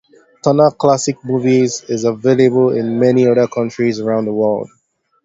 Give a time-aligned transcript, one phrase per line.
[0.43, 4.67] Turner Classic Movies is available in many other countries around the world.